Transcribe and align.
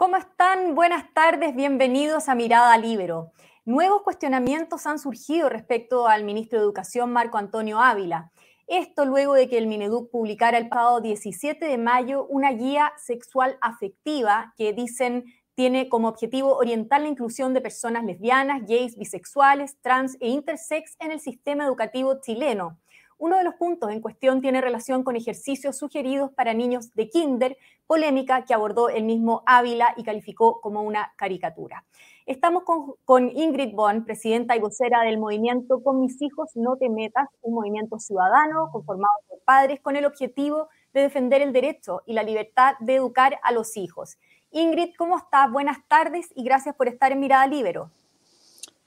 ¿Cómo 0.00 0.16
están? 0.16 0.74
Buenas 0.74 1.12
tardes, 1.12 1.54
bienvenidos 1.54 2.30
a 2.30 2.34
Mirada 2.34 2.78
Libero. 2.78 3.32
Nuevos 3.66 4.00
cuestionamientos 4.00 4.86
han 4.86 4.98
surgido 4.98 5.50
respecto 5.50 6.08
al 6.08 6.24
ministro 6.24 6.58
de 6.58 6.64
Educación, 6.64 7.12
Marco 7.12 7.36
Antonio 7.36 7.78
Ávila. 7.80 8.32
Esto 8.66 9.04
luego 9.04 9.34
de 9.34 9.50
que 9.50 9.58
el 9.58 9.66
Mineduc 9.66 10.10
publicara 10.10 10.56
el 10.56 10.70
pasado 10.70 11.02
17 11.02 11.62
de 11.66 11.76
mayo 11.76 12.24
una 12.30 12.50
guía 12.50 12.94
sexual 12.96 13.58
afectiva 13.60 14.54
que 14.56 14.72
dicen 14.72 15.26
tiene 15.54 15.90
como 15.90 16.08
objetivo 16.08 16.56
orientar 16.56 17.02
la 17.02 17.08
inclusión 17.08 17.52
de 17.52 17.60
personas 17.60 18.02
lesbianas, 18.02 18.62
gays, 18.66 18.96
bisexuales, 18.96 19.82
trans 19.82 20.16
e 20.18 20.28
intersex 20.28 20.96
en 21.00 21.12
el 21.12 21.20
sistema 21.20 21.66
educativo 21.66 22.22
chileno. 22.22 22.78
Uno 23.20 23.36
de 23.36 23.44
los 23.44 23.56
puntos 23.56 23.92
en 23.92 24.00
cuestión 24.00 24.40
tiene 24.40 24.62
relación 24.62 25.04
con 25.04 25.14
ejercicios 25.14 25.76
sugeridos 25.76 26.32
para 26.32 26.54
niños 26.54 26.94
de 26.94 27.10
kinder, 27.10 27.58
polémica 27.86 28.46
que 28.46 28.54
abordó 28.54 28.88
el 28.88 29.04
mismo 29.04 29.42
Ávila 29.44 29.92
y 29.98 30.04
calificó 30.04 30.62
como 30.62 30.80
una 30.80 31.12
caricatura. 31.16 31.84
Estamos 32.24 32.62
con, 32.64 33.28
Ingrid 33.36 33.74
Bond, 33.74 34.06
presidenta 34.06 34.56
y 34.56 34.60
vocera 34.60 35.02
del 35.02 35.18
movimiento 35.18 35.82
Con 35.82 36.00
mis 36.00 36.22
hijos 36.22 36.52
no 36.54 36.76
te 36.78 36.88
metas, 36.88 37.28
un 37.42 37.56
movimiento 37.56 37.98
ciudadano 37.98 38.70
conformado 38.72 39.12
por 39.28 39.40
padres 39.40 39.80
con 39.80 39.96
el 39.96 40.06
objetivo 40.06 40.70
de 40.94 41.02
defender 41.02 41.42
el 41.42 41.52
derecho 41.52 42.00
y 42.06 42.14
la 42.14 42.22
libertad 42.22 42.76
de 42.80 42.94
educar 42.94 43.38
a 43.42 43.52
los 43.52 43.76
hijos. 43.76 44.16
Ingrid, 44.50 44.94
¿cómo 44.96 45.18
estás? 45.18 45.52
Buenas 45.52 45.76
tardes 45.88 46.32
y 46.34 46.42
gracias 46.42 46.74
por 46.74 46.88
estar 46.88 47.12
en 47.12 47.20
Mirada 47.20 47.46
Libero. 47.46 47.90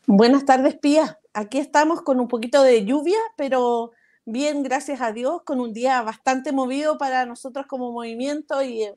Buenas 0.08 0.44
tardes, 0.44 0.76
Pía. 0.76 1.20
Aquí 1.36 1.60
estamos 1.60 2.02
con 2.02 2.20
un 2.20 2.28
poquito 2.28 2.64
de 2.64 2.84
lluvia, 2.84 3.20
pero 3.38 3.92
bien, 4.26 4.64
gracias 4.64 5.02
a 5.02 5.12
Dios, 5.12 5.42
con 5.44 5.60
un 5.60 5.74
día 5.74 6.02
bastante 6.02 6.52
movido 6.52 6.98
para 6.98 7.26
nosotros 7.26 7.66
como 7.68 7.92
movimiento 7.92 8.62
y, 8.64 8.88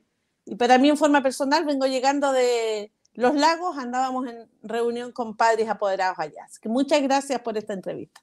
para 0.57 0.77
mí 0.77 0.89
en 0.89 0.97
forma 0.97 1.21
personal 1.21 1.65
vengo 1.65 1.85
llegando 1.87 2.31
de 2.31 2.91
Los 3.13 3.35
Lagos, 3.35 3.77
andábamos 3.77 4.27
en 4.27 4.49
reunión 4.63 5.11
con 5.11 5.35
padres 5.35 5.67
apoderados 5.69 6.19
allá. 6.19 6.45
Así 6.45 6.59
que 6.61 6.69
muchas 6.69 7.01
gracias 7.01 7.41
por 7.41 7.57
esta 7.57 7.73
entrevista. 7.73 8.21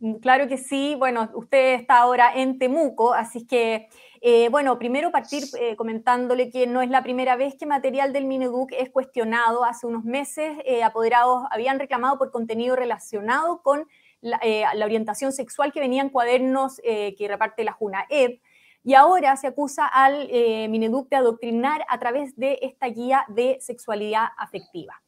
Mm, 0.00 0.16
claro 0.16 0.48
que 0.48 0.58
sí. 0.58 0.94
Bueno, 0.98 1.30
usted 1.34 1.74
está 1.74 1.98
ahora 1.98 2.32
en 2.34 2.58
Temuco, 2.58 3.14
así 3.14 3.46
que, 3.46 3.88
eh, 4.20 4.48
bueno, 4.50 4.78
primero 4.78 5.10
partir 5.10 5.44
eh, 5.58 5.76
comentándole 5.76 6.50
que 6.50 6.66
no 6.66 6.82
es 6.82 6.90
la 6.90 7.02
primera 7.02 7.36
vez 7.36 7.54
que 7.58 7.66
material 7.66 8.12
del 8.12 8.26
Mineduc 8.26 8.72
es 8.72 8.90
cuestionado. 8.90 9.64
Hace 9.64 9.86
unos 9.86 10.04
meses, 10.04 10.58
eh, 10.64 10.82
apoderados 10.82 11.44
habían 11.50 11.78
reclamado 11.78 12.18
por 12.18 12.30
contenido 12.30 12.76
relacionado 12.76 13.62
con 13.62 13.86
eh, 14.22 14.64
la, 14.74 14.84
orientación 14.84 15.32
sexual 15.32 15.72
que 15.72 15.80
venía 15.80 16.02
en 16.02 16.08
cuadernos 16.08 16.80
eh, 16.82 17.14
que 17.16 17.28
reparte 17.28 17.64
la 17.64 17.72
JUNAEP. 17.72 18.40
Y 18.82 18.94
ahora 18.94 19.36
se 19.36 19.48
acusa 19.48 19.86
al 19.86 20.28
eh, 20.30 20.68
Mineduc 20.68 21.08
de 21.08 21.16
adoctrinar 21.16 21.84
a 21.88 21.98
través 21.98 22.36
de 22.36 22.58
esta 22.62 22.86
guía 22.86 23.24
de 23.28 23.58
sexualidad 23.60 24.28
afectiva. 24.38 25.02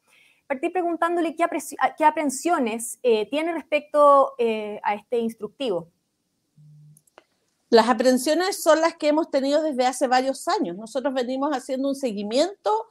Partí 0.47 0.69
preguntándole 0.69 1.35
qué, 1.35 1.45
qué 1.97 2.05
aprensiones 2.05 2.99
tiene 3.29 3.53
respecto 3.53 4.33
a 4.83 4.95
este 4.95 5.19
instructivo. 5.19 5.91
Las 7.69 7.87
aprensiones 7.87 8.63
son 8.63 8.81
las 8.81 8.95
que 8.95 9.09
hemos 9.09 9.29
tenido 9.29 9.61
desde 9.61 9.85
hace 9.85 10.07
varios 10.07 10.47
años. 10.47 10.75
Nosotros 10.75 11.13
venimos 11.13 11.51
haciendo 11.55 11.87
un 11.87 11.95
seguimiento 11.95 12.87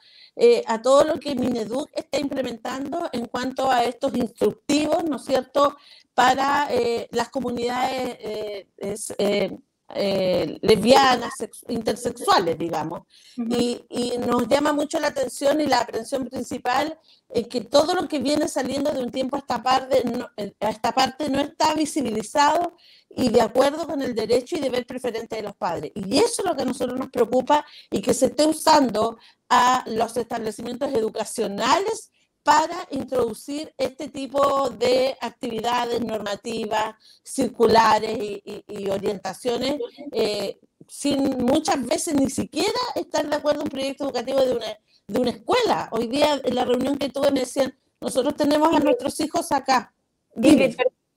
a 0.67 0.81
todo 0.81 1.03
lo 1.03 1.19
que 1.19 1.35
Mineduc 1.35 1.91
está 1.93 2.21
implementando 2.21 3.11
en 3.13 3.27
cuanto 3.27 3.69
a 3.69 3.83
estos 3.83 4.15
instructivos, 4.15 5.03
¿no 5.03 5.17
es 5.17 5.25
cierto?, 5.25 5.77
para 6.19 6.67
eh, 6.73 7.07
las 7.13 7.29
comunidades 7.29 8.17
eh, 8.19 9.57
eh, 9.95 10.59
lesbianas, 10.63 11.33
intersexuales, 11.69 12.59
digamos. 12.59 13.03
y, 13.37 14.17
nos 14.19 14.49
llama 14.49 14.73
mucho 14.73 14.99
la 14.99 15.07
atención 15.07 15.61
y 15.61 15.67
la 15.67 15.79
aprehensión 15.79 16.27
principal 16.27 16.99
es 17.29 17.47
que 17.47 17.61
todo 17.61 17.95
lo 17.95 18.09
que 18.09 18.19
viene 18.19 18.49
saliendo 18.49 18.91
de 18.91 19.01
un 19.01 19.13
tiempo 19.13 19.37
a 19.37 19.39
esta, 19.39 19.63
parte 19.63 20.03
no, 20.05 20.29
a 20.59 20.71
esta 20.71 20.91
parte 20.91 21.31
no 21.31 21.39
está 21.39 21.75
visibilizado 21.75 22.75
y 23.11 23.29
de 23.29 23.41
acuerdo 23.41 23.87
con 23.87 24.03
el 24.03 24.17
derecho 24.17 24.57
y 24.57 24.61
deber 24.61 24.87
preferente 24.87 25.37
de 25.37 25.43
los 25.43 25.55
padres. 25.55 25.93
Y 25.95 26.19
eso 26.19 26.43
es 26.43 26.49
lo 26.49 26.57
que 26.57 26.63
a 26.63 26.73
nosotros 26.73 26.99
nos 26.99 27.11
preocupa 27.11 27.65
y 27.93 28.03
que 28.03 28.13
se 28.13 28.27
esté 28.27 28.45
usando 28.45 29.19
a 29.49 29.85
los 29.87 30.17
establecimientos 30.17 30.93
educacionales 30.93 32.11
para 32.49 32.89
introducir 32.93 33.75
este 33.77 34.09
tipo 34.09 34.71
de 34.71 35.15
actividades 35.21 36.01
normativas, 36.01 36.95
circulares 37.23 38.17
y, 38.19 38.89
orientaciones, 38.89 39.79
eh, 40.13 40.57
sin 40.87 41.45
muchas 41.45 41.85
veces 41.85 42.15
ni 42.15 42.31
siquiera 42.31 42.81
estar 42.95 43.29
de 43.29 43.37
acuerdo 43.37 43.61
en 43.61 43.65
un 43.65 43.71
proyecto 43.71 44.05
educativo 44.05 44.41
de 44.41 44.53
una, 44.53 44.79
de 45.09 45.21
una 45.21 45.31
escuela. 45.31 45.91
Hoy 45.93 46.07
día 46.07 46.41
en 46.43 46.55
la 46.55 46.65
reunión 46.65 46.97
que 46.97 47.11
tuve 47.11 47.31
me 47.33 47.41
decían, 47.41 47.77
nosotros 48.01 48.35
tenemos 48.35 48.75
a 48.75 48.81
nuestros 48.81 49.21
hijos 49.21 49.53
acá. 49.53 49.93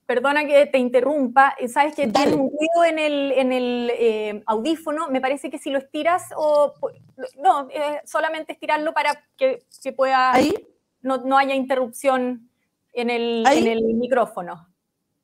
perdona 0.06 0.46
que 0.46 0.66
te 0.66 0.80
interrumpa, 0.80 1.56
sabes 1.70 1.96
que 1.96 2.08
tiene 2.08 2.34
un 2.34 2.52
ruido 2.52 2.84
en 2.86 3.00
el, 3.00 3.31
en 3.31 3.53
el 3.53 3.91
eh, 3.97 4.44
audífono, 4.47 5.08
me 5.08 5.22
parece 5.22 5.50
que 5.50 5.58
si 5.58 5.70
lo 5.70 5.78
estiras 5.78 6.25
o 6.36 6.74
no, 7.41 7.70
eh, 7.70 8.02
solamente 8.03 8.52
estirarlo 8.52 8.94
para 8.94 9.24
que 9.38 9.64
se 9.70 9.94
pueda... 9.94 10.34
¿Ahí? 10.34 10.53
No, 11.02 11.38
haya 11.38 11.56
interrupción 11.56 12.50
en 12.94 13.10
el, 13.10 13.46
en 13.48 13.68
el, 13.68 13.84
micrófono. 13.96 14.68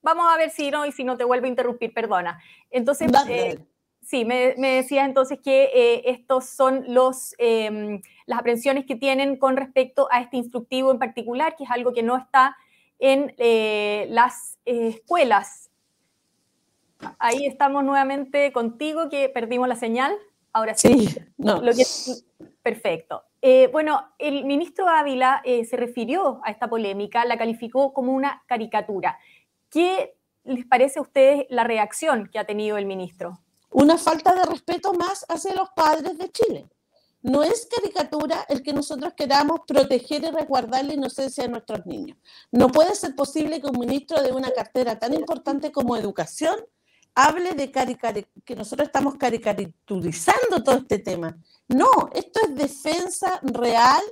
Vamos 0.02 0.26
a 0.32 0.38
ver 0.38 0.50
si 0.50 0.72
no, 0.72 0.86
y 0.86 0.92
si 0.92 1.04
no 1.04 1.18
te 1.18 1.24
vuelvo 1.24 1.46
a 1.46 1.50
interrumpir, 1.50 1.94
perdona. 1.94 2.42
Entonces, 2.72 3.12
eh, 3.28 3.60
sí, 4.02 4.26
me, 4.26 4.56
me, 4.58 4.76
decías 4.76 5.06
entonces 5.06 5.40
que 5.44 5.66
eh, 5.74 6.12
estos 6.12 6.46
son 6.46 6.86
los, 6.88 7.36
em, 7.38 8.02
las 8.26 8.40
aprensiones 8.40 8.86
que 8.86 8.96
tienen 8.96 9.38
con 9.38 9.58
respecto 9.58 10.08
a 10.12 10.22
este 10.22 10.38
instructivo 10.38 10.92
en 10.92 11.00
particular, 11.00 11.56
que 11.56 11.66
es 11.66 11.72
algo 11.72 11.94
que 11.94 12.04
no 12.04 12.16
está 12.16 12.56
en 13.00 13.34
eh, 13.38 14.08
las 14.10 14.58
escuelas. 14.66 15.70
Ahí 17.20 17.46
estamos 17.46 17.84
nuevamente 17.84 18.52
contigo, 18.52 19.10
que 19.10 19.30
perdimos 19.30 19.68
la 19.68 19.76
señal. 19.76 20.16
Ahora 20.54 20.74
sí. 20.76 21.16
no. 21.38 21.62
perfecto. 22.64 23.27
Eh, 23.42 23.70
bueno, 23.72 24.02
el 24.18 24.46
ministro 24.46 24.88
Ávila 24.88 25.42
eh, 25.46 25.66
se 25.66 25.78
refirió 25.78 26.42
a 26.44 26.52
esta 26.52 26.68
polémica, 26.68 27.26
la 27.26 27.38
calificó 27.38 27.94
como 27.94 28.12
una 28.12 28.44
caricatura. 28.48 29.20
¿Qué 29.70 30.18
les 30.44 30.66
parece 30.66 31.00
a 31.00 31.04
ustedes 31.04 31.46
la 31.50 31.64
reacción 31.64 32.30
que 32.32 32.40
ha 32.40 32.46
tenido 32.46 32.78
el 32.78 32.86
ministro? 32.86 33.40
Una 33.70 33.98
falta 33.98 34.34
de 34.34 34.46
respeto 34.46 34.94
más 34.94 35.26
hacia 35.30 35.54
los 35.54 35.70
padres 35.76 36.18
de 36.18 36.32
Chile. 36.32 36.68
No 37.22 37.44
es 37.44 37.68
caricatura 37.68 38.46
el 38.48 38.64
que 38.64 38.74
nosotros 38.74 39.14
queramos 39.14 39.62
proteger 39.68 40.24
y 40.24 40.30
resguardar 40.30 40.86
la 40.86 40.94
inocencia 40.94 41.44
de 41.44 41.50
nuestros 41.50 41.86
niños. 41.86 42.18
No 42.52 42.70
puede 42.70 42.96
ser 42.96 43.16
posible 43.16 43.60
que 43.60 43.68
un 43.68 43.80
ministro 43.80 44.22
de 44.22 44.32
una 44.32 44.52
cartera 44.52 44.98
tan 44.98 45.14
importante 45.14 45.72
como 45.72 45.98
educación 45.98 46.56
hable 47.18 47.56
de 47.56 47.72
que 48.46 48.56
nosotros 48.56 48.88
estamos 48.88 49.16
caricaturizando 49.16 50.64
todo 50.64 50.78
este 50.78 51.00
tema. 51.00 51.36
No, 51.68 51.90
esto 52.14 52.42
es 52.44 52.56
defensa 52.56 53.40
real 53.42 54.04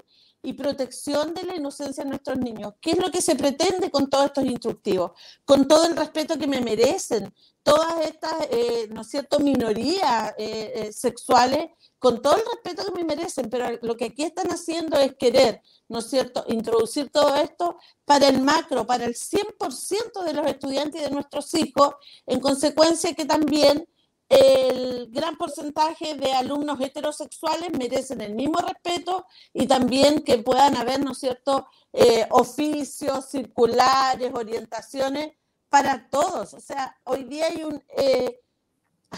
y 0.45 0.53
protección 0.53 1.33
de 1.33 1.44
la 1.44 1.56
inocencia 1.56 2.03
de 2.03 2.09
nuestros 2.09 2.38
niños. 2.38 2.73
¿Qué 2.79 2.91
es 2.91 3.00
lo 3.00 3.11
que 3.11 3.22
se 3.22 3.35
pretende 3.35 3.89
con 3.89 4.09
todos 4.09 4.25
estos 4.25 4.45
instructivos? 4.45 5.11
Con 5.44 5.67
todo 5.67 5.85
el 5.85 5.95
respeto 5.95 6.38
que 6.38 6.47
me 6.47 6.61
merecen, 6.61 7.33
todas 7.63 8.06
estas, 8.06 8.33
eh, 8.51 8.88
¿no 8.91 9.01
es 9.01 9.07
cierto?, 9.07 9.39
minorías 9.39 10.34
eh, 10.38 10.72
eh, 10.75 10.94
sexuales, 10.94 11.69
con 11.97 12.22
todo 12.22 12.35
el 12.35 12.44
respeto 12.45 12.85
que 12.85 13.03
me 13.03 13.03
merecen, 13.03 13.50
pero 13.50 13.79
lo 13.81 13.97
que 13.97 14.05
aquí 14.05 14.23
están 14.23 14.51
haciendo 14.51 15.00
es 15.00 15.16
querer, 15.16 15.61
¿no 15.89 16.00
es 16.00 16.07
cierto?, 16.07 16.45
introducir 16.47 17.09
todo 17.09 17.35
esto 17.35 17.78
para 18.05 18.28
el 18.28 18.39
macro, 18.41 18.85
para 18.85 19.05
el 19.05 19.16
100% 19.16 20.23
de 20.23 20.34
los 20.34 20.45
estudiantes 20.45 21.01
y 21.01 21.05
de 21.05 21.09
nuestros 21.09 21.51
hijos, 21.55 21.95
en 22.28 22.39
consecuencia 22.39 23.16
que 23.16 23.25
también 23.25 23.88
el 24.28 25.08
gran 25.12 25.38
porcentaje 25.38 26.16
de 26.16 26.34
alumnos 26.34 26.80
heterosexuales 26.81 27.72
merecen 27.78 28.22
el 28.22 28.34
mismo 28.34 28.59
respeto 28.59 29.25
y 29.53 29.68
también 29.68 30.24
que 30.24 30.40
puedan 30.40 30.76
haber, 30.76 31.03
¿no 31.03 31.11
es 31.11 31.20
cierto?, 31.20 31.67
eh, 31.94 32.28
oficios, 32.32 33.29
circulares, 33.29 34.32
orientaciones 34.34 35.34
para 35.70 36.09
todos. 36.09 36.53
O 36.53 36.59
sea, 36.59 36.97
hoy 37.03 37.23
día 37.26 37.46
hay 37.47 37.64
un, 37.64 37.84
eh, 37.97 38.41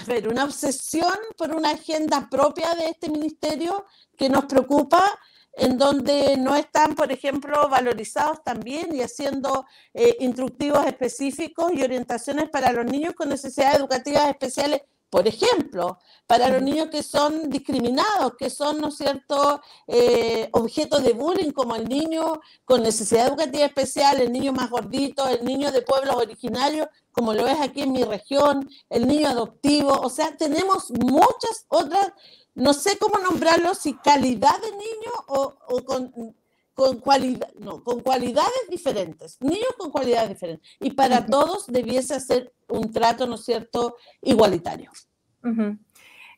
ver, 0.06 0.28
una 0.28 0.44
obsesión 0.44 1.16
por 1.38 1.56
una 1.56 1.72
agenda 1.72 2.28
propia 2.30 2.74
de 2.76 2.88
este 2.90 3.10
ministerio 3.10 3.86
que 4.18 4.30
nos 4.30 4.46
preocupa 4.46 5.20
en 5.54 5.78
donde 5.78 6.38
no 6.38 6.56
están, 6.56 6.94
por 6.94 7.12
ejemplo, 7.12 7.68
valorizados 7.68 8.44
también 8.44 8.94
y 8.94 9.02
haciendo 9.02 9.66
eh, 9.94 10.18
instructivos 10.20 10.86
específicos 10.86 11.72
y 11.74 11.82
orientaciones 11.82 12.50
para 12.50 12.72
los 12.72 12.86
niños 12.86 13.16
con 13.16 13.30
necesidades 13.30 13.78
educativas 13.78 14.30
especiales 14.30 14.84
por 15.10 15.28
ejemplo, 15.28 16.00
para 16.26 16.50
los 16.50 16.62
niños 16.62 16.90
que 16.90 17.04
son 17.04 17.50
discriminados, 17.50 18.34
que 18.38 18.50
son, 18.50 18.80
¿no 18.80 18.90
es 18.90 18.98
cierto?, 18.98 19.62
eh, 19.88 20.50
objetos 20.52 21.04
de 21.04 21.14
bullying, 21.14 21.52
como 21.52 21.76
el 21.76 21.88
niño 21.88 22.42
con 22.66 22.84
necesidad 22.84 23.28
educativa 23.28 23.66
especial, 23.66 24.20
el 24.20 24.32
niño 24.32 24.52
más 24.52 24.70
gordito, 24.70 25.28
el 25.28 25.46
niño 25.46 25.72
de 25.72 25.82
pueblos 25.82 26.16
originarios, 26.16 26.88
como 27.12 27.34
lo 27.34 27.48
es 27.48 27.60
aquí 27.60 27.82
en 27.82 27.94
mi 27.94 28.04
región, 28.04 28.70
el 28.90 29.08
niño 29.08 29.30
adoptivo, 29.30 29.94
o 29.94 30.10
sea, 30.10 30.36
tenemos 30.36 30.92
muchas 30.92 31.66
otras 31.70 32.12
no 32.58 32.74
sé 32.74 32.98
cómo 32.98 33.20
nombrarlo, 33.20 33.76
si 33.76 33.94
calidad 33.94 34.60
de 34.60 34.72
niño 34.72 35.12
o, 35.28 35.54
con, 35.86 36.36
con, 36.78 37.00
cualidad, 37.00 37.52
no, 37.56 37.84
con 37.84 38.02
cualidades 38.02 38.70
diferentes, 38.70 39.42
niños 39.42 39.74
con 39.80 39.90
cualidades 39.90 40.30
diferentes. 40.30 40.70
Y 40.80 40.92
para 40.92 41.26
todos 41.26 41.66
debiese 41.66 42.20
ser 42.20 42.54
un 42.70 42.94
trato, 42.94 43.26
¿no 43.26 43.34
es 43.34 43.46
cierto?, 43.46 43.96
igualitario. 44.22 44.92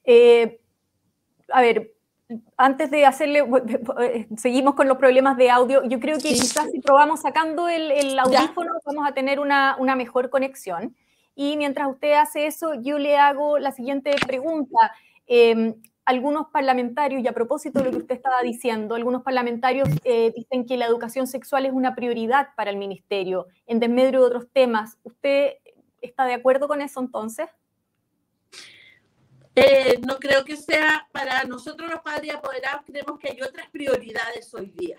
Eh, 0.05 0.61
a 1.51 1.59
ver, 1.59 1.93
antes 2.55 2.89
de 2.89 3.05
hacerle, 3.05 3.43
seguimos 4.37 4.75
con 4.75 4.87
los 4.87 4.97
problemas 4.97 5.35
de 5.35 5.49
audio. 5.49 5.83
Yo 5.83 5.99
creo 5.99 6.15
que 6.19 6.29
quizás 6.29 6.71
si 6.71 6.79
probamos 6.79 7.19
sacando 7.19 7.67
el, 7.67 8.17
audífono 8.17 8.71
vamos 8.85 9.05
a 9.05 9.13
tener 9.13 9.41
una, 9.41 9.75
mejor 9.97 10.29
conexión. 10.29 10.95
Y 11.35 11.57
mientras 11.57 11.89
usted 11.89 12.13
hace 12.13 12.47
eso, 12.47 12.75
yo 12.75 12.97
le 12.97 13.17
hago 13.17 13.59
la 13.59 13.73
siguiente 13.73 14.15
pregunta. 14.25 14.93
Em, 15.27 15.75
algunos 16.09 16.47
parlamentarios, 16.47 17.21
y 17.21 17.27
a 17.27 17.33
propósito 17.33 17.77
de 17.77 17.85
lo 17.85 17.91
que 17.91 17.97
usted 17.97 18.15
estaba 18.15 18.41
diciendo, 18.41 18.95
algunos 18.95 19.21
parlamentarios 19.21 19.87
eh, 20.03 20.33
dicen 20.35 20.65
que 20.65 20.75
la 20.75 20.87
educación 20.87 21.27
sexual 21.27 21.67
es 21.67 21.71
una 21.71 21.93
prioridad 21.93 22.47
para 22.57 22.71
el 22.71 22.77
ministerio, 22.77 23.45
en 23.67 23.79
desmedro 23.79 24.21
de 24.21 24.25
otros 24.25 24.47
temas. 24.51 24.97
¿Usted 25.03 25.57
está 26.01 26.25
de 26.25 26.33
acuerdo 26.33 26.67
con 26.67 26.81
eso 26.81 26.99
entonces? 26.99 27.47
Eh, 29.53 29.99
no 30.07 30.17
creo 30.17 30.43
que 30.45 30.57
sea 30.57 31.07
para 31.11 31.43
nosotros 31.43 31.87
los 31.87 32.01
padres 32.01 32.33
apoderados, 32.33 32.81
creemos 32.87 33.19
que 33.19 33.29
hay 33.29 33.41
otras 33.43 33.69
prioridades 33.69 34.51
hoy 34.55 34.71
día. 34.71 34.97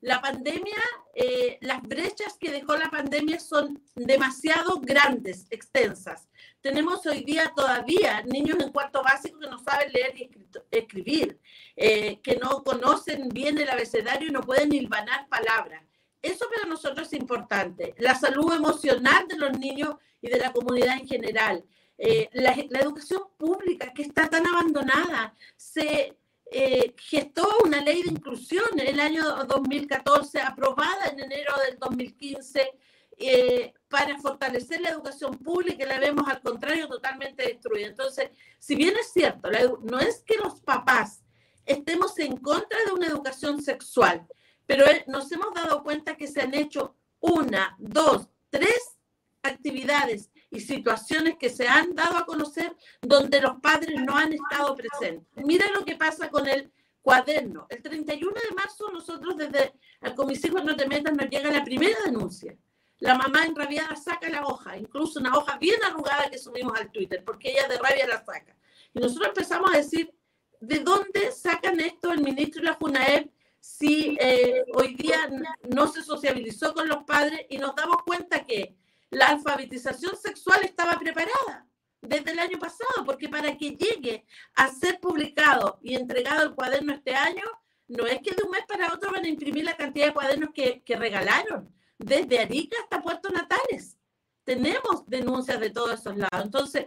La 0.00 0.20
pandemia, 0.20 0.80
eh, 1.14 1.58
las 1.60 1.82
brechas 1.82 2.36
que 2.38 2.52
dejó 2.52 2.76
la 2.76 2.88
pandemia 2.88 3.40
son 3.40 3.82
demasiado 3.96 4.80
grandes, 4.80 5.46
extensas. 5.50 6.28
Tenemos 6.60 7.04
hoy 7.06 7.24
día 7.24 7.52
todavía 7.54 8.22
niños 8.22 8.58
en 8.60 8.70
cuarto 8.70 9.02
básico 9.02 9.40
que 9.40 9.48
no 9.48 9.58
saben 9.58 9.92
leer 9.92 10.16
y 10.16 10.30
escribir, 10.70 11.40
eh, 11.74 12.20
que 12.20 12.36
no 12.36 12.62
conocen 12.62 13.28
bien 13.28 13.58
el 13.58 13.68
abecedario 13.68 14.28
y 14.28 14.32
no 14.32 14.42
pueden 14.42 14.72
hilvanar 14.72 15.28
palabras. 15.28 15.82
Eso 16.22 16.46
para 16.48 16.68
nosotros 16.68 17.08
es 17.08 17.18
importante. 17.18 17.94
La 17.98 18.14
salud 18.14 18.52
emocional 18.52 19.26
de 19.26 19.36
los 19.36 19.58
niños 19.58 19.96
y 20.20 20.28
de 20.28 20.38
la 20.38 20.52
comunidad 20.52 20.98
en 20.98 21.08
general. 21.08 21.64
Eh, 21.96 22.28
la, 22.32 22.52
educación 22.52 23.22
pública 23.36 23.92
que 23.92 24.02
está 24.02 24.28
tan 24.30 24.46
abandonada. 24.46 25.34
Se 25.56 26.16
eh, 26.50 26.94
gestó 26.96 27.46
una 27.64 27.80
ley 27.82 28.02
de 28.02 28.10
inclusión 28.10 28.66
en 28.78 28.86
el 28.88 29.00
año 29.00 29.22
2014, 29.44 30.40
aprobada 30.40 31.06
en 31.12 31.20
enero 31.20 31.52
del 31.66 31.78
2015, 31.78 32.72
eh, 33.18 33.74
para 33.88 34.16
fortalecer 34.18 34.80
la 34.80 34.90
educación 34.90 35.36
pública 35.38 35.84
y 35.84 35.88
la 35.88 35.98
vemos 35.98 36.28
al 36.28 36.40
contrario 36.40 36.88
totalmente 36.88 37.42
destruida. 37.42 37.88
Entonces, 37.88 38.30
si 38.58 38.76
bien 38.76 38.94
es 38.96 39.12
cierto, 39.12 39.50
no 39.82 39.98
es 39.98 40.22
que 40.24 40.36
los 40.36 40.60
papás 40.60 41.22
estemos 41.66 42.18
en 42.18 42.36
contra 42.36 42.78
de 42.86 42.92
una 42.92 43.08
educación 43.08 43.60
sexual, 43.60 44.26
pero 44.66 44.84
nos 45.06 45.30
hemos 45.32 45.52
dado 45.54 45.82
cuenta 45.82 46.16
que 46.16 46.28
se 46.28 46.42
han 46.42 46.54
hecho 46.54 46.94
una, 47.20 47.76
dos, 47.78 48.28
tres 48.50 48.98
actividades 49.42 50.30
y 50.50 50.60
situaciones 50.60 51.36
que 51.38 51.50
se 51.50 51.68
han 51.68 51.94
dado 51.94 52.16
a 52.16 52.26
conocer 52.26 52.74
donde 53.02 53.40
los 53.40 53.60
padres 53.60 54.00
no 54.00 54.16
han 54.16 54.32
estado 54.32 54.74
presentes. 54.74 55.44
Mira 55.44 55.66
lo 55.72 55.84
que 55.84 55.96
pasa 55.96 56.30
con 56.30 56.48
el 56.48 56.72
cuaderno. 57.02 57.66
El 57.68 57.82
31 57.82 58.32
de 58.32 58.54
marzo 58.54 58.90
nosotros 58.90 59.36
desde 59.36 59.74
el 60.00 60.14
Comisión 60.14 60.64
No 60.64 60.76
Te 60.76 60.86
Metas 60.86 61.14
nos 61.14 61.28
llega 61.28 61.50
la 61.50 61.64
primera 61.64 61.98
denuncia. 62.04 62.56
La 63.00 63.16
mamá 63.16 63.44
enrabiada 63.44 63.94
saca 63.94 64.28
la 64.28 64.44
hoja, 64.44 64.76
incluso 64.76 65.20
una 65.20 65.36
hoja 65.36 65.56
bien 65.58 65.82
arrugada 65.84 66.28
que 66.30 66.38
subimos 66.38 66.78
al 66.78 66.90
Twitter, 66.90 67.22
porque 67.24 67.50
ella 67.50 67.68
de 67.68 67.78
rabia 67.78 68.08
la 68.08 68.24
saca. 68.24 68.56
Y 68.92 68.98
nosotros 68.98 69.28
empezamos 69.28 69.72
a 69.72 69.76
decir, 69.76 70.12
¿de 70.60 70.80
dónde 70.80 71.30
sacan 71.30 71.78
esto 71.78 72.12
el 72.12 72.22
ministro 72.22 72.62
y 72.62 72.64
la 72.64 72.74
JUNAEP 72.74 73.30
si 73.60 74.16
eh, 74.20 74.64
hoy 74.74 74.94
día 74.94 75.30
no 75.68 75.86
se 75.88 76.02
sociabilizó 76.02 76.74
con 76.74 76.88
los 76.88 77.04
padres 77.04 77.40
y 77.48 77.58
nos 77.58 77.74
damos 77.76 77.98
cuenta 78.04 78.44
que 78.44 78.74
la 79.10 79.26
alfabetización 79.28 80.16
sexual 80.16 80.60
estaba 80.64 80.98
preparada 80.98 81.66
desde 82.00 82.30
el 82.30 82.38
año 82.38 82.58
pasado, 82.58 83.04
porque 83.04 83.28
para 83.28 83.56
que 83.56 83.70
llegue 83.70 84.24
a 84.54 84.68
ser 84.68 85.00
publicado 85.00 85.78
y 85.82 85.94
entregado 85.94 86.44
el 86.44 86.54
cuaderno 86.54 86.92
este 86.92 87.14
año, 87.14 87.44
no 87.88 88.06
es 88.06 88.20
que 88.20 88.34
de 88.34 88.42
un 88.44 88.50
mes 88.50 88.64
para 88.68 88.92
otro 88.92 89.10
van 89.10 89.24
a 89.24 89.28
imprimir 89.28 89.64
la 89.64 89.76
cantidad 89.76 90.06
de 90.06 90.14
cuadernos 90.14 90.50
que, 90.54 90.82
regalaron, 90.86 91.74
desde 91.98 92.38
Arica 92.38 92.76
hasta 92.82 93.02
Puerto 93.02 93.30
Natales. 93.30 93.96
Tenemos 94.44 95.06
denuncias 95.06 95.58
de 95.58 95.70
todos 95.70 96.00
esos 96.00 96.16
lados. 96.16 96.44
Entonces, 96.44 96.86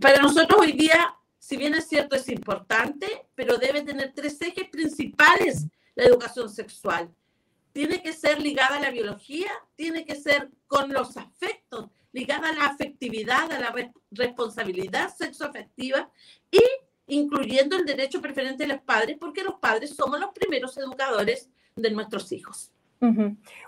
para 0.00 0.22
nosotros 0.22 0.60
hoy 0.60 0.72
día, 0.72 1.16
si 1.38 1.56
bien 1.56 1.74
es 1.74 1.88
cierto, 1.88 2.16
es 2.16 2.28
importante, 2.28 3.26
pero 3.34 3.56
debe 3.56 3.82
tener 3.82 4.12
tres 4.14 4.40
ejes 4.40 4.68
principales 4.68 5.66
la 5.94 6.04
educación 6.04 6.48
sexual 6.48 7.14
tiene 7.72 8.02
que 8.02 8.12
ser 8.12 8.40
ligada 8.40 8.76
a 8.76 8.80
la 8.80 8.90
biología, 8.90 9.50
tiene 9.74 10.04
que 10.04 10.14
ser 10.14 10.50
con 10.66 10.92
los 10.92 11.16
afectos, 11.16 11.88
ligada 12.12 12.50
a 12.50 12.52
la 12.52 12.66
afectividad, 12.66 13.50
a 13.50 13.58
la 13.58 13.74
responsabilidad 14.10 15.14
sexoafectiva 15.14 16.10
y 16.50 16.62
incluyendo 17.06 17.76
el 17.76 17.84
derecho 17.84 18.20
preferente 18.20 18.64
de 18.64 18.74
los 18.74 18.82
padres, 18.82 19.16
porque 19.18 19.42
los 19.42 19.54
padres 19.54 19.94
somos 19.96 20.20
los 20.20 20.30
primeros 20.30 20.76
educadores 20.78 21.50
de 21.76 21.90
nuestros 21.90 22.30
hijos. 22.32 22.70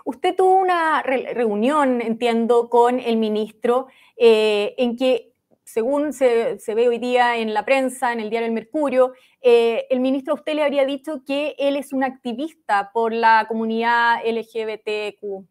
Usted 0.05 0.33
tuvo 0.33 0.55
una 0.55 1.01
reunión, 1.01 1.99
entiendo, 1.99 2.69
con 2.69 3.01
el 3.01 3.17
ministro 3.17 3.87
eh, 4.15 4.73
en 4.77 4.95
que 4.95 5.33
según 5.65 6.13
se, 6.13 6.57
ve 6.67 6.87
hoy 6.87 6.99
día 6.99 7.37
en 7.37 7.53
la 7.53 7.65
prensa, 7.65 8.13
en 8.13 8.19
el 8.19 8.29
diario 8.29 8.47
El 8.47 8.53
Mercurio, 8.53 9.13
eh, 9.41 9.85
el 9.89 9.99
ministro 9.99 10.33
a 10.33 10.35
usted 10.35 10.53
le 10.53 10.63
habría 10.63 10.85
dicho 10.85 11.23
que 11.25 11.55
él 11.57 11.75
es 11.75 11.91
un 11.91 12.03
activista 12.03 12.91
por 12.93 13.11
la 13.11 13.45
comunidad 13.47 14.19
LGBTQ. 14.25 15.45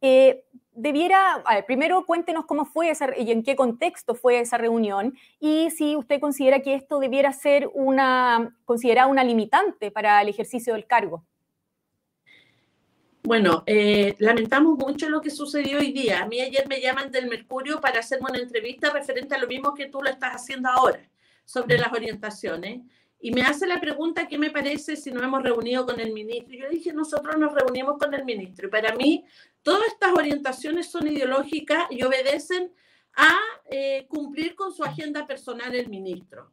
Eh, 0.00 0.44
debiera, 0.72 1.42
primero 1.66 2.04
cuéntenos 2.04 2.44
cómo 2.46 2.64
fue 2.64 2.90
esa, 2.90 3.16
y 3.16 3.30
en 3.30 3.44
qué 3.44 3.54
contexto 3.54 4.14
fue 4.16 4.40
esa 4.40 4.58
reunión 4.58 5.14
y 5.38 5.70
si 5.70 5.94
usted 5.96 6.20
considera 6.20 6.60
que 6.60 6.74
esto 6.74 6.98
debiera 6.98 7.32
ser 7.32 7.70
una, 7.72 8.56
considerada 8.64 9.06
una 9.06 9.22
limitante 9.22 9.90
para 9.92 10.20
el 10.20 10.28
ejercicio 10.28 10.74
del 10.74 10.86
cargo. 10.86 11.24
Bueno, 13.24 13.62
eh, 13.66 14.16
lamentamos 14.18 14.76
mucho 14.76 15.08
lo 15.08 15.20
que 15.20 15.30
sucedió 15.30 15.78
hoy 15.78 15.92
día. 15.92 16.22
A 16.22 16.26
mí 16.26 16.40
ayer 16.40 16.66
me 16.66 16.80
llaman 16.80 17.12
del 17.12 17.28
Mercurio 17.28 17.80
para 17.80 18.00
hacerme 18.00 18.30
una 18.30 18.40
entrevista 18.40 18.90
referente 18.90 19.36
a 19.36 19.38
lo 19.38 19.46
mismo 19.46 19.74
que 19.74 19.86
tú 19.86 20.02
lo 20.02 20.10
estás 20.10 20.32
haciendo 20.34 20.68
ahora, 20.68 21.08
sobre 21.44 21.78
las 21.78 21.92
orientaciones. 21.92 22.80
Y 23.20 23.30
me 23.30 23.42
hace 23.42 23.68
la 23.68 23.80
pregunta, 23.80 24.26
¿qué 24.26 24.38
me 24.38 24.50
parece 24.50 24.96
si 24.96 25.12
nos 25.12 25.22
hemos 25.22 25.44
reunido 25.44 25.86
con 25.86 26.00
el 26.00 26.12
ministro? 26.12 26.52
Yo 26.56 26.68
dije, 26.68 26.92
nosotros 26.92 27.36
nos 27.38 27.54
reunimos 27.54 27.96
con 27.96 28.12
el 28.12 28.24
ministro. 28.24 28.66
Y 28.66 28.70
para 28.72 28.92
mí, 28.96 29.24
todas 29.62 29.86
estas 29.86 30.12
orientaciones 30.14 30.90
son 30.90 31.06
ideológicas 31.06 31.84
y 31.90 32.02
obedecen 32.02 32.72
a 33.14 33.38
eh, 33.70 34.04
cumplir 34.08 34.56
con 34.56 34.74
su 34.74 34.82
agenda 34.82 35.28
personal 35.28 35.72
el 35.72 35.88
ministro. 35.88 36.52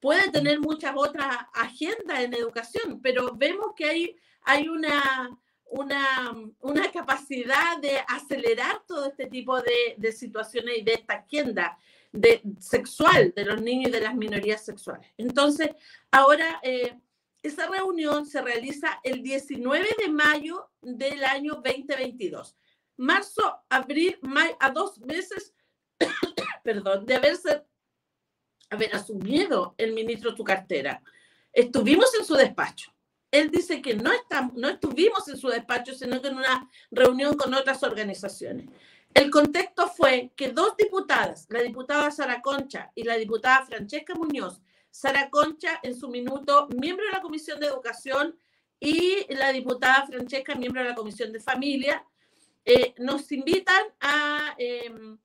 Puede 0.00 0.30
tener 0.30 0.60
muchas 0.60 0.94
otras 0.96 1.36
agendas 1.52 2.20
en 2.20 2.32
educación, 2.32 3.02
pero 3.02 3.34
vemos 3.36 3.74
que 3.76 3.84
hay, 3.84 4.16
hay 4.44 4.66
una 4.66 5.38
una, 5.70 6.34
una, 6.60 6.90
capacidad 6.90 7.78
de 7.80 7.98
acelerar 8.08 8.82
todo 8.86 9.06
este 9.06 9.26
tipo 9.26 9.60
de, 9.60 9.94
de, 9.96 10.12
situaciones 10.12 10.78
y 10.78 10.82
de 10.82 10.94
esta 10.94 11.14
agenda 11.14 11.78
de, 12.12 12.42
sexual 12.58 13.32
de 13.34 13.44
los 13.44 13.62
niños 13.62 13.88
y 13.88 13.92
de 13.92 14.00
las 14.00 14.14
minorías 14.14 14.64
sexuales. 14.64 15.06
Entonces, 15.16 15.70
ahora 16.10 16.60
eh, 16.62 16.98
esa 17.42 17.68
reunión 17.68 18.26
se 18.26 18.42
realiza 18.42 19.00
el 19.02 19.22
19 19.22 19.88
de 19.98 20.08
mayo 20.08 20.70
del 20.82 21.24
año 21.24 21.54
2022. 21.54 22.56
Marzo, 22.96 23.60
abril, 23.68 24.18
mayo, 24.22 24.56
a 24.60 24.70
dos 24.70 24.98
meses, 25.00 25.54
perdón, 26.64 27.06
de 27.06 27.14
haberse, 27.14 27.62
haber 28.68 28.94
asumido 28.94 29.74
el 29.78 29.92
ministro 29.92 30.36
su 30.36 30.44
cartera. 30.44 31.02
Estuvimos 31.52 32.12
en 32.18 32.24
su 32.24 32.34
despacho 32.34 32.92
él 33.30 33.50
dice 33.50 33.80
que 33.80 33.94
no, 33.94 34.12
estamos, 34.12 34.54
no 34.54 34.68
estuvimos 34.68 35.28
en 35.28 35.36
su 35.36 35.48
despacho, 35.48 35.94
sino 35.94 36.20
que 36.20 36.28
en 36.28 36.36
una 36.36 36.68
reunión 36.90 37.36
con 37.36 37.54
otras 37.54 37.82
organizaciones. 37.82 38.68
El 39.14 39.30
contexto 39.30 39.88
fue 39.88 40.32
que 40.36 40.48
dos 40.48 40.76
diputadas, 40.76 41.46
la 41.50 41.62
diputada 41.62 42.10
Sara 42.10 42.40
Concha 42.42 42.92
y 42.94 43.02
la 43.02 43.16
diputada 43.16 43.66
Francesca 43.66 44.14
Muñoz, 44.14 44.60
Sara 44.90 45.30
Concha 45.30 45.80
en 45.82 45.96
su 45.96 46.08
minuto 46.08 46.68
miembro 46.76 47.06
de 47.06 47.12
la 47.12 47.20
Comisión 47.20 47.60
de 47.60 47.66
Educación 47.66 48.36
y 48.78 49.26
la 49.34 49.52
diputada 49.52 50.06
Francesca 50.06 50.54
miembro 50.54 50.82
de 50.82 50.88
la 50.90 50.94
Comisión 50.94 51.32
de 51.32 51.40
Familia, 51.40 52.04
eh, 52.64 52.94
nos 52.98 53.30
invitan 53.32 53.82
a 54.00 54.54
em, 54.58 55.18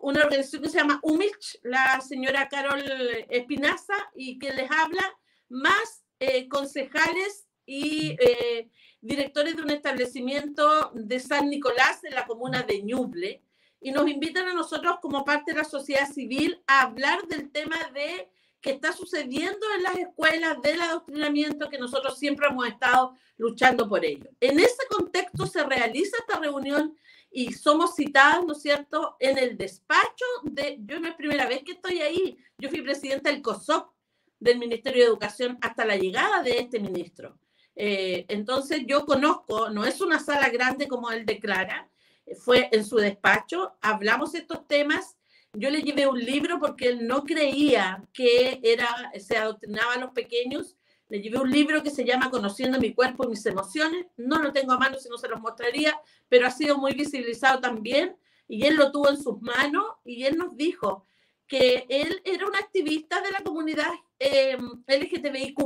una 0.00 0.24
organización 0.24 0.62
que 0.62 0.68
se 0.68 0.78
llama 0.78 1.00
UMILCH, 1.02 1.60
la 1.62 2.00
señora 2.00 2.48
Carol 2.48 2.82
Espinaza, 3.30 3.94
y 4.14 4.38
que 4.38 4.52
les 4.52 4.70
habla 4.70 5.02
más 5.48 6.05
eh, 6.20 6.48
concejales 6.48 7.46
y 7.66 8.16
eh, 8.20 8.70
directores 9.00 9.56
de 9.56 9.62
un 9.62 9.70
establecimiento 9.70 10.92
de 10.94 11.20
San 11.20 11.50
Nicolás 11.50 12.04
en 12.04 12.14
la 12.14 12.26
comuna 12.26 12.62
de 12.62 12.82
Ñuble 12.82 13.42
y 13.80 13.90
nos 13.90 14.08
invitan 14.08 14.48
a 14.48 14.54
nosotros 14.54 14.96
como 15.00 15.24
parte 15.24 15.52
de 15.52 15.58
la 15.58 15.64
sociedad 15.64 16.10
civil 16.10 16.62
a 16.66 16.82
hablar 16.82 17.26
del 17.28 17.50
tema 17.50 17.76
de 17.92 18.30
que 18.60 18.70
está 18.70 18.92
sucediendo 18.92 19.66
en 19.76 19.82
las 19.82 19.96
escuelas 19.96 20.60
del 20.62 20.80
adoctrinamiento 20.80 21.68
que 21.68 21.78
nosotros 21.78 22.18
siempre 22.18 22.48
hemos 22.48 22.66
estado 22.66 23.14
luchando 23.36 23.88
por 23.88 24.04
ello. 24.04 24.30
En 24.40 24.58
ese 24.58 24.82
contexto 24.90 25.46
se 25.46 25.62
realiza 25.62 26.16
esta 26.18 26.40
reunión 26.40 26.96
y 27.30 27.52
somos 27.52 27.94
citadas, 27.94 28.44
¿no 28.44 28.54
es 28.54 28.62
cierto?, 28.62 29.16
en 29.20 29.38
el 29.38 29.56
despacho 29.58 30.24
de, 30.44 30.78
yo 30.80 30.98
no 30.98 31.08
es 31.08 31.14
primera 31.14 31.46
vez 31.46 31.62
que 31.62 31.72
estoy 31.72 32.00
ahí, 32.00 32.36
yo 32.58 32.70
fui 32.70 32.80
presidenta 32.82 33.30
del 33.30 33.42
COSOC 33.42 33.92
del 34.38 34.58
Ministerio 34.58 35.02
de 35.02 35.08
Educación 35.08 35.58
hasta 35.60 35.84
la 35.84 35.96
llegada 35.96 36.42
de 36.42 36.58
este 36.58 36.80
ministro. 36.80 37.38
Eh, 37.74 38.24
entonces 38.28 38.82
yo 38.86 39.04
conozco, 39.04 39.70
no 39.70 39.84
es 39.84 40.00
una 40.00 40.18
sala 40.18 40.48
grande 40.48 40.88
como 40.88 41.10
él 41.10 41.26
declara, 41.26 41.90
fue 42.38 42.68
en 42.72 42.84
su 42.84 42.96
despacho, 42.96 43.76
hablamos 43.80 44.34
estos 44.34 44.66
temas, 44.66 45.16
yo 45.52 45.70
le 45.70 45.82
llevé 45.82 46.06
un 46.06 46.18
libro 46.18 46.58
porque 46.58 46.88
él 46.88 47.06
no 47.06 47.24
creía 47.24 48.02
que 48.12 48.60
era, 48.62 48.88
se 49.18 49.36
adoctrinaba 49.36 49.94
a 49.94 49.98
los 49.98 50.10
pequeños, 50.10 50.76
le 51.08 51.20
llevé 51.20 51.38
un 51.38 51.50
libro 51.50 51.82
que 51.82 51.90
se 51.90 52.04
llama 52.04 52.30
Conociendo 52.30 52.80
mi 52.80 52.92
cuerpo 52.92 53.24
y 53.24 53.28
mis 53.28 53.46
emociones, 53.46 54.06
no 54.16 54.42
lo 54.42 54.52
tengo 54.52 54.72
a 54.72 54.78
mano 54.78 54.98
si 54.98 55.08
no 55.08 55.18
se 55.18 55.28
los 55.28 55.40
mostraría, 55.40 55.98
pero 56.28 56.46
ha 56.46 56.50
sido 56.50 56.78
muy 56.78 56.92
visibilizado 56.94 57.60
también 57.60 58.16
y 58.48 58.66
él 58.66 58.76
lo 58.76 58.90
tuvo 58.90 59.10
en 59.10 59.22
sus 59.22 59.40
manos 59.40 59.84
y 60.04 60.24
él 60.24 60.36
nos 60.36 60.56
dijo 60.56 61.06
que 61.46 61.86
él 61.88 62.20
era 62.24 62.46
un 62.46 62.56
activista 62.56 63.20
de 63.20 63.30
la 63.30 63.40
comunidad 63.40 63.90
eh, 64.18 64.56
LGTBIQ 64.86 65.58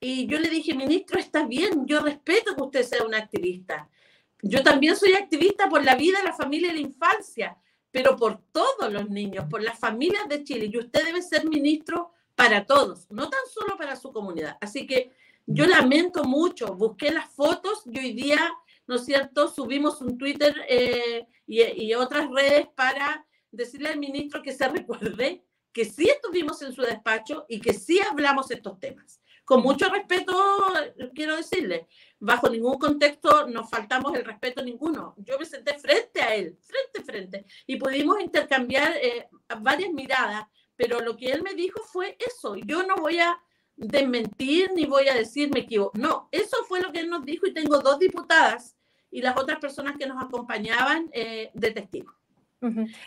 y 0.00 0.26
yo 0.26 0.38
le 0.38 0.48
dije, 0.48 0.74
ministro, 0.74 1.20
está 1.20 1.46
bien, 1.46 1.86
yo 1.86 2.00
respeto 2.00 2.56
que 2.56 2.62
usted 2.62 2.82
sea 2.84 3.04
un 3.04 3.14
activista. 3.14 3.88
Yo 4.42 4.62
también 4.62 4.96
soy 4.96 5.12
activista 5.12 5.68
por 5.68 5.84
la 5.84 5.94
vida, 5.94 6.22
la 6.24 6.32
familia 6.32 6.70
y 6.70 6.76
la 6.76 6.80
infancia, 6.80 7.58
pero 7.90 8.16
por 8.16 8.40
todos 8.50 8.90
los 8.90 9.10
niños, 9.10 9.44
por 9.50 9.62
las 9.62 9.78
familias 9.78 10.26
de 10.28 10.42
Chile. 10.42 10.70
Y 10.72 10.78
usted 10.78 11.04
debe 11.04 11.20
ser 11.20 11.46
ministro 11.46 12.12
para 12.34 12.64
todos, 12.64 13.10
no 13.10 13.28
tan 13.28 13.40
solo 13.52 13.76
para 13.76 13.94
su 13.96 14.10
comunidad. 14.10 14.56
Así 14.62 14.86
que 14.86 15.12
yo 15.46 15.66
lamento 15.66 16.24
mucho, 16.24 16.74
busqué 16.74 17.10
las 17.10 17.28
fotos 17.34 17.82
y 17.84 17.98
hoy 17.98 18.12
día, 18.14 18.50
¿no 18.86 18.94
es 18.94 19.04
cierto?, 19.04 19.48
subimos 19.48 20.00
un 20.00 20.16
Twitter 20.16 20.54
eh, 20.66 21.26
y, 21.46 21.62
y 21.62 21.94
otras 21.94 22.30
redes 22.30 22.68
para 22.74 23.26
decirle 23.50 23.88
al 23.88 23.98
ministro 23.98 24.42
que 24.42 24.52
se 24.52 24.68
recuerde 24.68 25.44
que 25.72 25.84
sí 25.84 26.08
estuvimos 26.08 26.60
en 26.62 26.72
su 26.72 26.82
despacho 26.82 27.46
y 27.48 27.60
que 27.60 27.72
sí 27.72 28.00
hablamos 28.00 28.50
estos 28.50 28.78
temas 28.80 29.20
con 29.50 29.62
mucho 29.64 29.88
respeto, 29.88 30.32
quiero 31.12 31.34
decirle, 31.34 31.88
bajo 32.20 32.48
ningún 32.48 32.78
contexto 32.78 33.48
nos 33.48 33.68
faltamos 33.68 34.14
el 34.14 34.24
respeto 34.24 34.62
ninguno. 34.62 35.12
Yo 35.16 35.40
me 35.40 35.44
senté 35.44 35.76
frente 35.76 36.22
a 36.22 36.36
él, 36.36 36.56
frente 36.62 37.00
a 37.00 37.02
frente, 37.02 37.46
y 37.66 37.74
pudimos 37.74 38.20
intercambiar 38.20 38.92
eh, 39.02 39.28
varias 39.60 39.92
miradas, 39.92 40.44
pero 40.76 41.00
lo 41.00 41.16
que 41.16 41.32
él 41.32 41.42
me 41.42 41.54
dijo 41.54 41.82
fue 41.82 42.16
eso. 42.20 42.54
Yo 42.54 42.84
no 42.84 42.94
voy 42.94 43.18
a 43.18 43.42
desmentir 43.74 44.70
ni 44.76 44.86
voy 44.86 45.08
a 45.08 45.14
decir 45.16 45.50
me 45.52 45.60
equivoco. 45.60 45.98
No, 45.98 46.28
eso 46.30 46.58
fue 46.68 46.80
lo 46.80 46.92
que 46.92 47.00
él 47.00 47.10
nos 47.10 47.24
dijo 47.24 47.44
y 47.48 47.52
tengo 47.52 47.80
dos 47.80 47.98
diputadas 47.98 48.76
y 49.10 49.20
las 49.20 49.36
otras 49.36 49.58
personas 49.58 49.96
que 49.98 50.06
nos 50.06 50.22
acompañaban 50.22 51.10
eh, 51.12 51.50
de 51.54 51.72
testigos. 51.72 52.19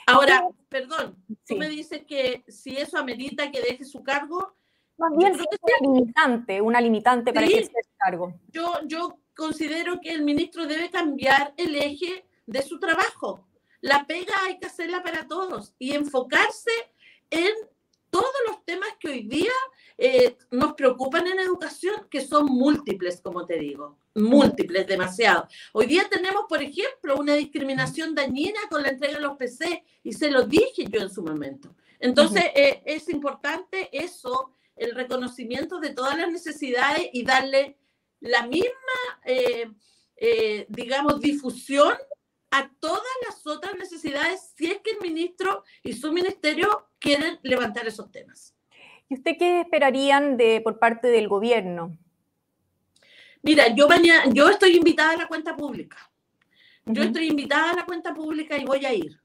Ahora, 0.07 0.48
perdón, 0.69 1.15
tú 1.48 1.55
me 1.55 1.69
dices 1.69 2.03
que 2.07 2.43
si 2.48 2.75
eso 2.77 2.98
amerita 2.98 3.51
que 3.51 3.62
deje 3.62 3.86
su 3.86 4.03
cargo, 4.03 4.55
más 4.98 5.12
bien 5.17 5.33
una 5.33 5.77
limitante, 5.81 6.62
una 6.62 6.81
limitante 6.81 7.33
para 7.33 7.45
ejercer 7.45 7.75
el 7.75 7.98
cargo. 7.98 8.33
Yo, 8.50 8.79
yo 8.86 9.19
considero 9.36 10.00
que 10.00 10.12
el 10.12 10.24
ministro 10.24 10.65
debe 10.65 10.89
cambiar 10.89 11.53
el 11.57 11.75
eje 11.75 12.25
de 12.45 12.62
su 12.62 12.79
trabajo. 12.79 13.48
La 13.81 14.05
pega 14.05 14.33
hay 14.45 14.60
que 14.60 14.67
hacerla 14.67 15.03
para 15.03 15.27
todos 15.27 15.74
y 15.79 15.93
enfocarse 15.93 16.72
en 17.29 17.51
todos 18.10 18.33
los 18.48 18.63
temas 18.63 18.89
que 19.00 19.10
hoy 19.10 19.24
día 19.24 19.51
eh, 19.98 20.38
nos 20.52 20.74
preocupan 20.74 21.28
en 21.28 21.40
educación, 21.40 22.08
que 22.10 22.22
son 22.22 22.46
múltiples, 22.46 23.22
como 23.22 23.46
te 23.46 23.58
digo, 23.58 23.98
múltiples, 24.16 24.88
demasiado. 24.88 25.48
Hoy 25.72 25.88
día 25.88 26.08
tenemos, 26.10 26.46
por 26.48 26.62
ejemplo, 26.62 27.18
una 27.18 27.34
discriminación 27.36 28.16
dañina 28.16 28.60
con 28.70 28.84
la 28.84 28.90
entrega 28.90 29.16
de 29.16 29.22
los 29.22 29.38
PC 29.38 29.84
y 30.04 30.14
se 30.14 30.30
lo 30.30 30.44
dije 30.44 30.86
yo 30.90 31.02
en 31.02 31.10
su 31.10 31.24
momento. 31.24 31.76
Entonces, 32.00 32.44
eh, 32.56 32.82
es 32.86 33.08
importante 33.10 33.90
eso 33.92 34.52
el 34.76 34.96
reconocimiento 34.96 35.80
de 35.80 35.92
todas 35.92 36.18
las 36.18 36.32
necesidades 36.32 37.10
y 37.14 37.24
darle 37.24 37.78
la 38.20 38.48
misma, 38.48 39.00
eh, 39.26 39.72
eh, 40.18 40.66
digamos, 40.70 41.20
difusión 41.20 41.94
a 42.52 42.72
todas 42.80 43.02
las 43.28 43.46
otras 43.48 43.76
necesidades 43.76 44.52
si 44.56 44.72
es 44.72 44.80
que 44.80 44.92
el 44.92 45.02
ministro 45.02 45.64
y 45.84 45.94
su 45.94 46.12
ministerio 46.12 46.88
quieren 47.00 47.40
levantar 47.44 47.88
esos 47.88 48.12
temas. 48.12 48.54
¿Y 49.10 49.15
usted 49.15 49.38
qué 49.38 49.62
esperarían 49.62 50.38
de, 50.38 50.62
por 50.62 50.79
parte 50.79 51.07
del 51.07 51.27
gobierno? 51.27 51.98
Mira, 53.41 53.67
yo, 53.75 53.88
yo 54.31 54.50
estoy 54.50 54.77
invitada 54.77 55.12
a 55.12 55.17
la 55.17 55.27
cuenta 55.27 55.55
pública. 55.55 55.98
Yo 56.86 57.03
estoy 57.03 57.27
invitada 57.27 57.72
a 57.72 57.75
la 57.75 57.86
cuenta 57.86 58.13
pública 58.13 58.57
y 58.57 58.65
voy 58.65 58.86
a 58.86 58.93
ir, 58.93 59.22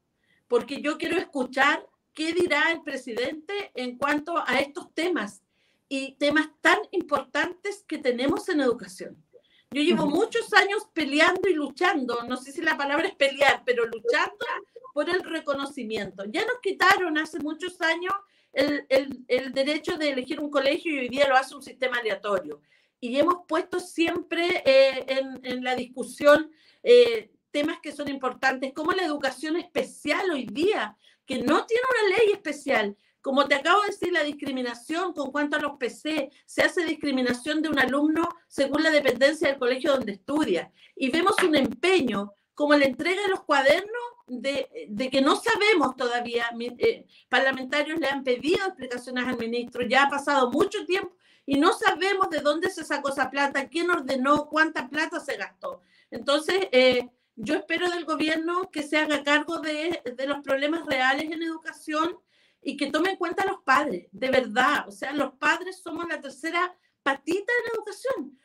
porque 0.46 0.80
yo 0.80 0.96
quiero 0.96 1.16
escuchar 1.16 1.84
qué 2.14 2.32
dirá 2.32 2.70
el 2.70 2.82
presidente 2.82 3.72
en 3.74 3.96
cuanto 3.98 4.38
a 4.38 4.58
estos 4.60 4.92
temas 4.94 5.42
y 5.88 6.14
temas 6.16 6.48
tan 6.60 6.78
importantes 6.92 7.84
que 7.86 7.98
tenemos 7.98 8.48
en 8.48 8.60
educación. 8.60 9.24
Yo 9.70 9.82
llevo 9.82 10.06
muchos 10.06 10.52
años 10.54 10.88
peleando 10.92 11.48
y 11.48 11.54
luchando, 11.54 12.22
no 12.24 12.36
sé 12.36 12.52
si 12.52 12.62
la 12.62 12.76
palabra 12.76 13.06
es 13.06 13.14
pelear, 13.14 13.62
pero 13.66 13.84
luchando 13.86 14.46
por 14.94 15.10
el 15.10 15.22
reconocimiento. 15.22 16.24
Ya 16.26 16.40
nos 16.46 16.60
quitaron 16.62 17.18
hace 17.18 17.38
muchos 17.38 17.80
años 17.80 18.14
el, 18.52 18.86
el, 19.28 19.52
derecho 19.52 19.96
de 19.96 20.10
elegir 20.10 20.40
un 20.40 20.50
colegio 20.50 20.92
y 20.92 20.98
hoy 20.98 21.08
día 21.08 21.28
lo 21.28 21.36
hace 21.36 21.54
un 21.54 21.62
sistema 21.62 21.98
aleatorio. 21.98 22.60
Y 23.00 23.16
hemos 23.18 23.46
puesto 23.46 23.78
siempre 23.78 24.62
eh, 24.64 25.04
en, 25.06 25.40
en, 25.44 25.64
la 25.64 25.76
discusión 25.76 26.50
eh, 26.82 27.30
temas 27.50 27.78
que 27.80 27.92
son 27.92 28.08
importantes, 28.08 28.72
como 28.72 28.92
la 28.92 29.04
educación 29.04 29.56
especial 29.56 30.30
hoy 30.30 30.46
día, 30.46 30.96
que 31.26 31.38
no 31.38 31.66
tiene 31.66 31.82
una 31.90 32.16
ley 32.16 32.32
especial. 32.32 32.96
Como 33.20 33.46
te 33.46 33.56
acabo 33.56 33.82
de 33.82 33.88
decir, 33.88 34.12
la 34.12 34.22
discriminación 34.22 35.12
con 35.12 35.30
cuanto 35.30 35.56
a 35.56 35.60
los 35.60 35.76
PC, 35.76 36.30
se 36.46 36.62
hace 36.62 36.84
discriminación 36.84 37.62
de 37.62 37.68
un 37.68 37.78
alumno 37.78 38.28
según 38.46 38.82
la 38.82 38.90
dependencia 38.90 39.48
del 39.48 39.58
colegio 39.58 39.92
donde 39.92 40.12
estudia. 40.12 40.72
Y 40.96 41.10
vemos 41.10 41.34
un 41.42 41.54
empeño, 41.54 42.32
como 42.58 42.74
la 42.74 42.86
entrega 42.86 43.22
de 43.22 43.28
los 43.28 43.44
cuadernos, 43.44 44.02
de, 44.26 44.88
de 44.88 45.10
que 45.10 45.20
no 45.20 45.36
sabemos 45.36 45.96
todavía. 45.96 46.46
Eh, 46.58 47.06
parlamentarios 47.28 48.00
le 48.00 48.08
han 48.08 48.24
pedido 48.24 48.66
explicaciones 48.66 49.28
al 49.28 49.38
ministro, 49.38 49.86
ya 49.86 50.02
ha 50.02 50.10
pasado 50.10 50.50
mucho 50.50 50.84
tiempo 50.84 51.14
y 51.46 51.56
no 51.56 51.72
sabemos 51.72 52.28
de 52.30 52.40
dónde 52.40 52.68
se 52.68 52.84
sacó 52.84 53.10
esa 53.10 53.30
plata, 53.30 53.68
quién 53.68 53.88
ordenó, 53.88 54.48
cuánta 54.48 54.88
plata 54.88 55.20
se 55.20 55.36
gastó. 55.36 55.82
Entonces, 56.10 56.66
eh, 56.72 57.08
yo 57.36 57.54
espero 57.54 57.88
del 57.90 58.04
gobierno 58.04 58.68
que 58.72 58.82
se 58.82 58.96
haga 58.96 59.22
cargo 59.22 59.60
de, 59.60 60.02
de, 60.16 60.26
los 60.26 60.40
problemas 60.40 60.84
reales 60.84 61.30
en 61.30 61.40
educación 61.40 62.18
y 62.60 62.76
que 62.76 62.90
tome 62.90 63.10
en 63.10 63.18
cuenta 63.18 63.44
a 63.44 63.46
los 63.46 63.62
padres, 63.62 64.08
de 64.10 64.30
verdad. 64.30 64.88
O 64.88 64.90
sea, 64.90 65.12
los 65.12 65.34
padres 65.34 65.80
somos 65.80 66.08
la 66.08 66.20
tercera 66.20 66.76
patita 67.04 67.52
de 67.52 67.68
la 67.68 67.74
educación. 67.76 68.38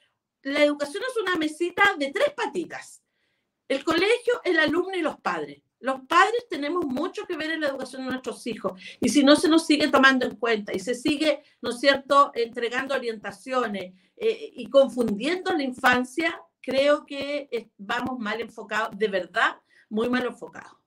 La 0.43 0.63
educación 0.63 1.01
es 1.09 1.17
una 1.17 1.35
mesita 1.35 1.95
de 1.97 2.11
tres 2.11 2.29
patitas. 2.35 3.02
El 3.67 3.83
colegio, 3.83 4.41
el 4.43 4.59
alumno 4.59 4.95
y 4.95 5.01
los 5.01 5.19
padres. 5.19 5.61
Los 5.79 6.01
padres 6.07 6.45
tenemos 6.49 6.85
mucho 6.85 7.25
que 7.25 7.35
ver 7.35 7.51
en 7.51 7.61
la 7.61 7.67
educación 7.67 8.03
de 8.03 8.11
nuestros 8.11 8.47
hijos 8.47 8.81
y 9.01 9.09
si 9.09 9.23
no 9.23 9.35
se 9.35 9.49
nos 9.49 9.65
sigue 9.65 9.89
tomando 9.89 10.25
en 10.25 10.37
cuenta 10.37 10.73
y 10.73 10.79
se 10.79 10.95
sigue, 10.95 11.43
¿no 11.61 11.71
es 11.71 11.79
cierto?, 11.79 12.31
entregando 12.35 12.95
orientaciones 12.95 13.93
eh, 14.15 14.51
y 14.55 14.69
confundiendo 14.69 15.51
la 15.51 15.63
infancia, 15.63 16.39
creo 16.61 17.05
que 17.05 17.69
vamos 17.77 18.17
mal 18.19 18.39
enfocados, 18.39 18.97
de 18.97 19.09
verdad, 19.09 19.57
muy 19.89 20.09
mal 20.09 20.25
enfocados. 20.25 20.83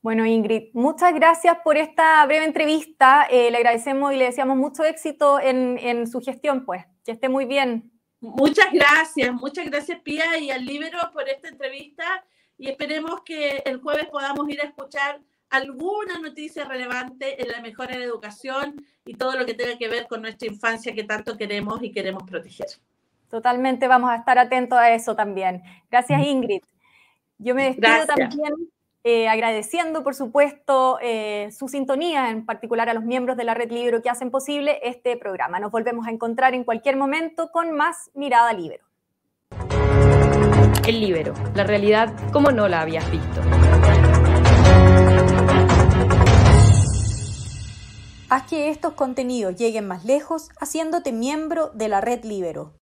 Bueno, 0.00 0.24
Ingrid, 0.24 0.70
muchas 0.72 1.12
gracias 1.14 1.58
por 1.62 1.76
esta 1.76 2.24
breve 2.24 2.46
entrevista. 2.46 3.26
Eh, 3.30 3.50
le 3.50 3.58
agradecemos 3.58 4.14
y 4.14 4.16
le 4.16 4.24
deseamos 4.24 4.56
mucho 4.56 4.82
éxito 4.84 5.38
en, 5.40 6.06
su 6.06 6.20
gestión, 6.20 6.64
pues. 6.64 6.84
Que 7.04 7.12
esté 7.12 7.28
muy 7.28 7.44
bien. 7.44 7.92
Muchas 8.20 8.66
gracias, 8.72 9.32
muchas 9.32 9.66
gracias, 9.66 10.00
Pía, 10.00 10.38
y 10.38 10.50
al 10.50 10.64
Libero 10.64 10.98
por 11.12 11.28
esta 11.28 11.48
entrevista. 11.48 12.24
Y 12.58 12.68
esperemos 12.68 13.22
que 13.24 13.62
el 13.64 13.80
jueves 13.80 14.06
podamos 14.06 14.48
ir 14.48 14.60
a 14.60 14.64
escuchar 14.64 15.20
alguna 15.48 16.18
noticia 16.18 16.64
relevante 16.64 17.42
en 17.42 17.50
la 17.50 17.60
mejora 17.60 17.96
de 17.96 18.04
educación 18.04 18.76
y 19.04 19.14
todo 19.14 19.36
lo 19.36 19.46
que 19.46 19.54
tenga 19.54 19.78
que 19.78 19.88
ver 19.88 20.06
con 20.06 20.22
nuestra 20.22 20.48
infancia 20.48 20.94
que 20.94 21.04
tanto 21.04 21.36
queremos 21.36 21.82
y 21.82 21.90
queremos 21.92 22.22
proteger. 22.24 22.68
Totalmente, 23.30 23.88
vamos 23.88 24.10
a 24.10 24.16
estar 24.16 24.38
atentos 24.38 24.78
a 24.78 24.90
eso 24.90 25.16
también. 25.16 25.62
Gracias, 25.90 26.24
Ingrid. 26.26 26.62
Yo 27.38 27.54
me 27.54 27.64
despido 27.64 28.06
también 28.06 28.54
eh, 29.02 29.28
agradeciendo, 29.28 30.02
por 30.02 30.14
supuesto, 30.14 30.98
eh, 31.00 31.50
su 31.56 31.68
sintonía, 31.68 32.30
en 32.30 32.44
particular 32.44 32.88
a 32.90 32.94
los 32.94 33.04
miembros 33.04 33.36
de 33.36 33.44
la 33.44 33.54
Red 33.54 33.70
Libro 33.70 34.02
que 34.02 34.10
hacen 34.10 34.30
posible 34.30 34.78
este 34.82 35.16
programa. 35.16 35.58
Nos 35.58 35.70
volvemos 35.70 36.06
a 36.06 36.10
encontrar 36.10 36.54
en 36.54 36.64
cualquier 36.64 36.96
momento 36.96 37.50
con 37.50 37.72
más 37.72 38.10
Mirada 38.14 38.52
Libero. 38.52 38.84
El 40.86 41.00
Libero, 41.00 41.34
la 41.54 41.64
realidad 41.64 42.12
como 42.32 42.50
no 42.50 42.68
la 42.68 42.82
habías 42.82 43.10
visto. 43.10 43.40
Haz 48.28 48.44
que 48.44 48.68
estos 48.68 48.92
contenidos 48.92 49.56
lleguen 49.56 49.88
más 49.88 50.04
lejos 50.04 50.50
haciéndote 50.60 51.10
miembro 51.10 51.70
de 51.74 51.88
la 51.88 52.00
red 52.00 52.22
Libero. 52.24 52.79